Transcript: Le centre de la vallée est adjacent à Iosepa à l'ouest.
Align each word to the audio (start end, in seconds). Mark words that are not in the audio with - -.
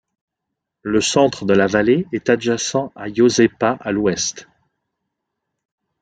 Le 0.81 0.99
centre 0.99 1.45
de 1.45 1.53
la 1.53 1.67
vallée 1.67 2.07
est 2.11 2.31
adjacent 2.31 2.91
à 2.95 3.07
Iosepa 3.07 3.77
à 3.79 3.91
l'ouest. 3.91 4.47